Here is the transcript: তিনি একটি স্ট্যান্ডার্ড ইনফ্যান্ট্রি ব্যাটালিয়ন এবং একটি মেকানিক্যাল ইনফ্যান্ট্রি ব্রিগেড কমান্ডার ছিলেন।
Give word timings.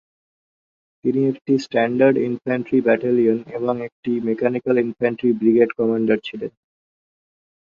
তিনি 1.05 1.21
একটি 1.27 1.53
স্ট্যান্ডার্ড 1.57 2.15
ইনফ্যান্ট্রি 2.27 2.77
ব্যাটালিয়ন 2.81 3.39
এবং 3.57 3.73
একটি 3.87 4.11
মেকানিক্যাল 4.29 4.75
ইনফ্যান্ট্রি 4.77 5.29
ব্রিগেড 5.33 5.69
কমান্ডার 5.77 6.17
ছিলেন। 6.27 6.51